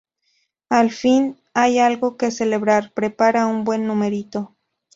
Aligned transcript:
al 0.69 0.89
fin 0.89 1.37
hay 1.53 1.77
algo 1.77 2.17
que 2.17 2.31
celebrar. 2.31 2.91
prepara 2.91 3.45
un 3.45 3.63
buen 3.63 3.85
numerito. 3.85 4.55